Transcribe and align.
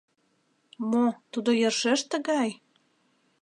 —Мо, 0.89 1.05
тудо 1.31 1.51
йӧршеш 1.61 2.01
тыгай? 2.11 2.49